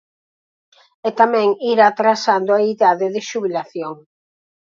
E 1.07 1.09
tamén 1.19 1.47
ir 1.71 1.79
atrasando 1.81 2.51
a 2.53 2.61
idade 2.73 3.07
de 3.13 3.21
xubilación. 3.29 3.93